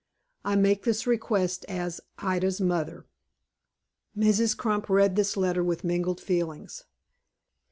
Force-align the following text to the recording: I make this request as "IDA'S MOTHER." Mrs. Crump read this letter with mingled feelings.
I 0.43 0.55
make 0.55 0.81
this 0.81 1.05
request 1.05 1.63
as 1.69 2.01
"IDA'S 2.17 2.59
MOTHER." 2.59 3.05
Mrs. 4.17 4.57
Crump 4.57 4.89
read 4.89 5.15
this 5.15 5.37
letter 5.37 5.63
with 5.63 5.83
mingled 5.83 6.19
feelings. 6.19 6.85